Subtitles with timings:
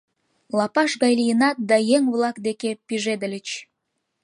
[0.57, 3.47] Лапаш гай лийынат да еҥ-влак деке пижедыльыч.